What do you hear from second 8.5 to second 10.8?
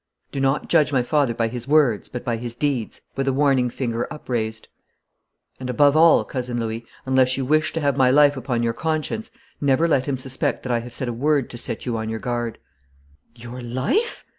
your conscience, never let him suspect that I